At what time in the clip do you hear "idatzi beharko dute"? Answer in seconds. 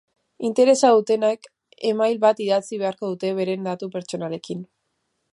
2.45-3.31